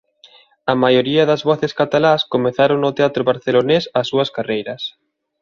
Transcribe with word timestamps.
A 0.71 0.73
maioría 0.83 1.23
das 1.29 1.41
voces 1.49 1.75
catalás 1.79 2.21
comezaron 2.33 2.77
no 2.81 2.91
teatro 2.97 3.21
barcelonés 3.31 3.83
as 3.99 4.05
súas 4.11 4.29
carreiras. 4.35 4.81